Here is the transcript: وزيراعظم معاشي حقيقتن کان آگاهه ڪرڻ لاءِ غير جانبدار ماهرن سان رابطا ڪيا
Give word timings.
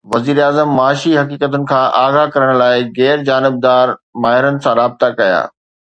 وزيراعظم 0.13 0.69
معاشي 0.77 1.11
حقيقتن 1.21 1.63
کان 1.71 1.83
آگاهه 2.05 2.31
ڪرڻ 2.35 2.49
لاءِ 2.61 2.81
غير 2.97 3.25
جانبدار 3.27 3.95
ماهرن 4.25 4.59
سان 4.65 4.75
رابطا 4.83 5.13
ڪيا 5.21 5.45